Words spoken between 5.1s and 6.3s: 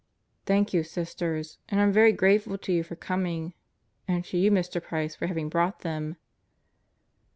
for having brought them."